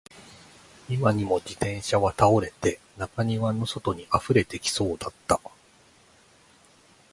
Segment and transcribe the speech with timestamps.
[0.89, 5.39] 今にも自転車は倒れて、中庭の外に溢れてきそうだった